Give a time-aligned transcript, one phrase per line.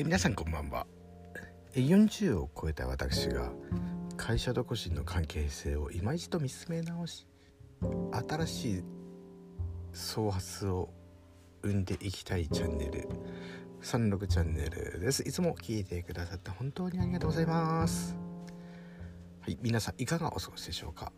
[0.00, 0.86] え皆さんこんばんは。
[1.74, 3.52] 40を超えた私が
[4.16, 7.26] 会社と個人の関係性を今一度見つめ直し
[8.28, 8.84] 新しい
[9.92, 10.88] 創発を
[11.62, 13.08] 生んでいきたいチャンネル。
[13.82, 15.22] 36チャンネルです。
[15.22, 18.16] いつも聞いてくださって本当にありがとうございます。
[19.42, 21.12] はい皆さんいかがお過ごしでしょうか？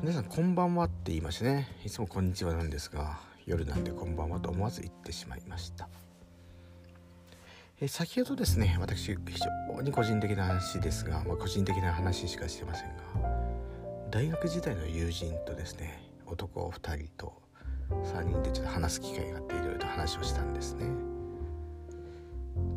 [0.00, 1.68] 皆さんこんばんはって言いましてね。
[1.84, 5.90] いつもこんにちはなんですが夜なんでこんばんはと思わず言ってしまいました。
[7.84, 9.16] え先ほどですね私非
[9.76, 13.02] 常に個人的な話ですが、まあ、個人的な話しかしてませんが
[14.08, 17.42] 大学時代の友人とですね男2人と
[17.90, 20.86] 3人でちょっと話す機会があっていろいろと話をしたんですね。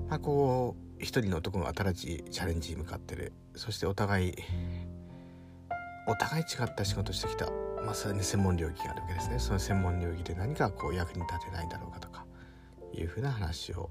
[0.09, 3.31] まあこう一人の男が新しいチャレンジに向かってる。
[3.55, 4.33] そしてお互い
[6.07, 7.47] お互い違った仕事してきた。
[7.85, 9.39] まさに専門領域があるわけですね。
[9.39, 12.25] その専門領域で何かこう役に立てないんだろうかとか
[12.93, 13.89] いうふうな話を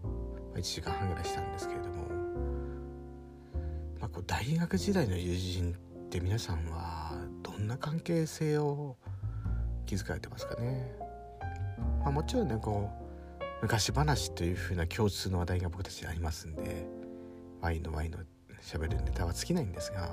[0.55, 1.95] 1時間半ぐらいしたんですけれども、
[4.01, 8.97] まあ、こう大学時代の友人って皆さんはどんな関係性を
[9.87, 10.97] 築かれてますかね、
[12.01, 13.05] まあ、もちろんねこう
[13.63, 16.87] 昔話というふうな共通の話題が僕たちありますんで
[17.61, 18.19] ワインのワインの
[18.63, 20.11] 喋るネタは尽きないんですが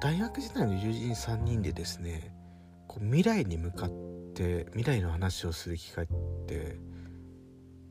[0.00, 2.34] 大学時代の友人3人でですね
[2.86, 3.90] こう未来に向かっ
[4.34, 6.08] て未来の話をする機会っ
[6.46, 6.76] て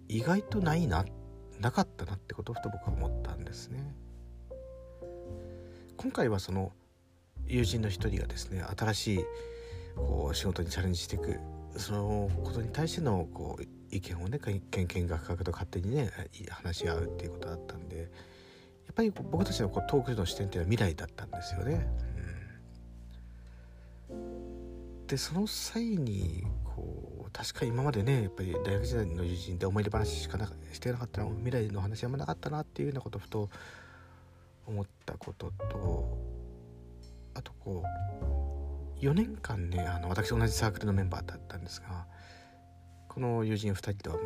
[0.08, 1.05] 意外とないな
[1.59, 3.94] なかったなってことふと僕は思ったんですね
[5.97, 6.72] 今回はその
[7.47, 9.19] 友人の一人がですね新しい
[9.95, 11.39] こう仕事にチャレンジしていく
[11.75, 16.11] そのことに対してのこう意見をねけんけんがくがくと勝手にね
[16.50, 18.08] 話し合うっていうことだったんでやっ
[18.95, 21.88] ぱり僕たちのこうトークの視点っていうのは未来だったんですよね。
[24.09, 33.50] うん、でその際にこう確か今までねやっぱり大学時代の友人で思い出話しかなしてなかったの未来の話あんまなかったなっていうようなことふと
[34.66, 36.18] 思ったことと
[37.34, 37.84] あとこ
[39.00, 42.06] う4年間ねあの私同じサークルのメンバーだったんですが
[43.07, 44.25] この友人2人とはもう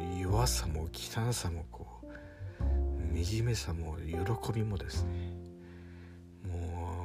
[0.00, 5.32] もう弱さも汚さもこう惨めさも喜びもですね
[6.46, 7.02] も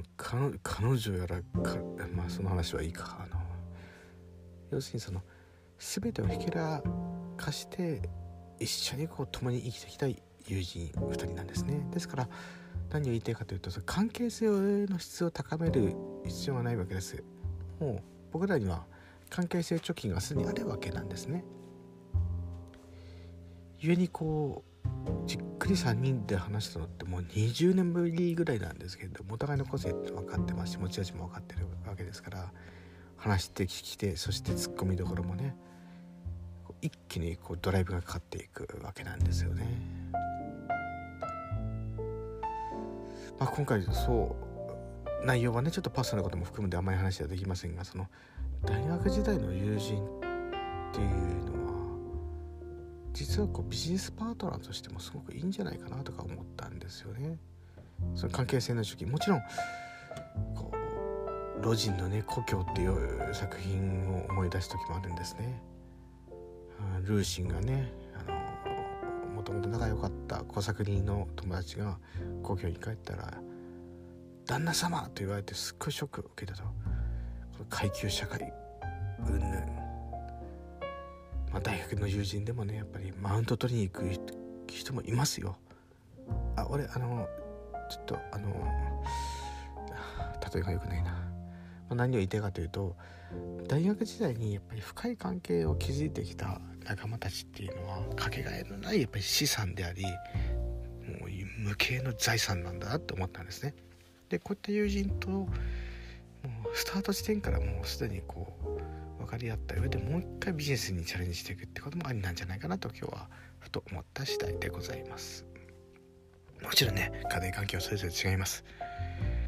[0.00, 1.76] う彼女やらか
[2.14, 3.35] まあその話はいいかあの
[4.70, 5.22] 要するにその
[5.78, 6.82] 全てをひけら
[7.36, 8.02] かして
[8.58, 10.16] 一緒にこう共に生きてきた友
[10.48, 11.86] 人2人なんですね。
[11.92, 12.28] ですから
[12.90, 14.46] 何を言いたいかというとその関係性
[14.86, 15.94] の質を高める
[16.24, 17.22] 必要はないわけです。
[17.80, 18.84] もう僕らには
[19.28, 21.44] 関係性貯金がすでにあるわけなんですね。
[23.80, 24.76] 故にこう
[25.26, 32.52] じっくり3人で話したのってもう20年ぶりぐらいなんですけれどもお互いの個性って分かってますし持ち味も分かってるわけですから
[33.16, 35.56] 話して聞きてそしてツッコミどころもね
[36.82, 39.66] 一気にこうドライブがかかっていくわけなんですよね。
[43.38, 44.36] まあ、今回そ
[45.22, 48.06] う内容はねちょっとパスなことも含むんであんまり話はできませんがその
[48.64, 50.10] 大学時代の友人っ
[50.92, 51.72] ていうのは
[53.12, 57.38] 実はこうビジネスパートナーとしてもすごくいいんじゃないかなとか思ったんですよね。
[58.14, 59.42] その関係性の初期もちろん
[61.58, 65.62] う「ロジンのね故郷」っていう作品を思い出す時もあるんですね。
[67.02, 67.92] ルーシンがね
[69.34, 71.98] もともと仲良かった小作人の友達が
[72.42, 73.34] 故郷に帰ったら
[74.46, 76.68] 「旦那様!」と言われてすっごいショックを受けたとこ
[77.60, 78.52] の階級社会
[79.28, 79.50] うんぬん、
[81.52, 84.10] まあ、大学の友人でもねやっぱりマウント取りに行く
[84.68, 85.56] 人もいますよ
[86.56, 87.28] あ俺あの
[87.90, 88.48] ちょっとあの
[90.52, 91.25] 例えが良くないな、
[91.94, 92.96] 何を言いたいかというと
[93.68, 103.74] 大学時代にやっぱり深い関係を築いてきた仲間たちっていうのはかけがえのないやっぱり資産でありもう無形の財産なんだなって思ったんですね。
[104.28, 105.48] でこういった友人とも
[106.72, 108.56] うスタート地点からもうすでにこ
[109.18, 113.28] う分かり合った上でもう一回ビジネスにチャレンジしていくってこともありなんじゃないかなと今日は
[113.58, 115.44] ふと思った次第でございます。
[116.62, 118.64] もちろんね家庭環境それぞれ違います。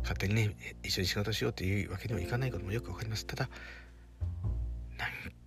[0.03, 3.27] 勝手にね一緒に仕事しようというわけにはいかないこともよく分かります。
[3.27, 3.49] ただ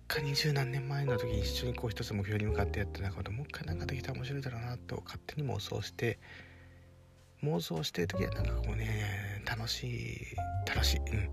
[0.08, 6.18] か二十何年前の時一緒にこう一つ目標に向かってやってたこともう一回なんかできたら面白いだろうなと勝手に妄想して
[7.42, 10.18] 妄想してる時はなんかこうね楽しい
[10.68, 11.30] 楽しいうん。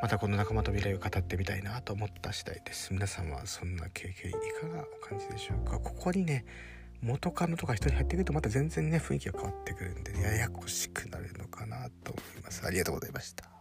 [0.00, 2.92] またこの仲間と未来を語ってみたいなと思った次第です。
[2.92, 5.78] 皆さんはそんな経験いかがお感じでしょうか？
[5.78, 6.44] ここにね
[7.02, 12.66] 元カノとか人に入ってくるとまた全然ね雰囲気が変わってくるんでややこしくなるのかなと思います。
[12.66, 13.57] ありがとうございました。